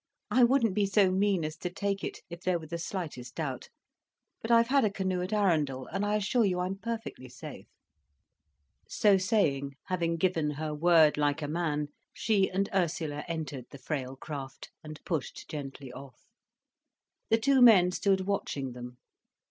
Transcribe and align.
"I 0.31 0.43
wouldn't 0.43 0.73
be 0.73 0.87
so 0.87 1.11
mean 1.11 1.45
as 1.45 1.55
to 1.57 1.69
take 1.69 2.03
it, 2.03 2.21
if 2.27 2.41
there 2.41 2.57
was 2.57 2.71
the 2.71 2.79
slightest 2.79 3.35
doubt. 3.35 3.69
But 4.41 4.49
I've 4.49 4.69
had 4.69 4.83
a 4.83 4.89
canoe 4.89 5.21
at 5.21 5.31
Arundel, 5.31 5.85
and 5.85 6.03
I 6.03 6.15
assure 6.15 6.43
you 6.43 6.59
I'm 6.59 6.79
perfectly 6.79 7.29
safe." 7.29 7.67
So 8.89 9.19
saying, 9.19 9.75
having 9.89 10.15
given 10.17 10.49
her 10.57 10.73
word 10.73 11.17
like 11.19 11.43
a 11.43 11.47
man, 11.47 11.89
she 12.15 12.49
and 12.49 12.67
Ursula 12.73 13.23
entered 13.27 13.65
the 13.69 13.77
frail 13.77 14.15
craft, 14.15 14.71
and 14.83 14.99
pushed 15.05 15.47
gently 15.47 15.93
off. 15.93 16.25
The 17.29 17.37
two 17.37 17.61
men 17.61 17.91
stood 17.91 18.21
watching 18.21 18.71
them. 18.71 18.97